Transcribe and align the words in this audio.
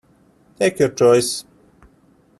Take 0.57 0.79
your 0.79 0.89
choice! 0.89 1.45